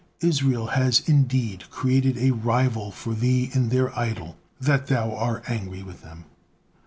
Israel 0.21 0.65
has 0.65 1.07
indeed 1.07 1.69
created 1.69 2.17
a 2.17 2.31
rival 2.31 2.89
for 2.89 3.13
Thee 3.13 3.51
in 3.53 3.69
their 3.69 3.95
idol, 3.95 4.35
that 4.59 4.87
Thou 4.87 5.11
are 5.13 5.43
angry 5.47 5.83
with 5.83 6.01
them. 6.01 6.25